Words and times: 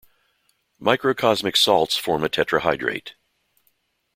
Microcosmic 0.79 1.55
salts 1.55 1.95
form 1.95 2.23
a 2.23 2.27
tetrahydrate. 2.27 3.11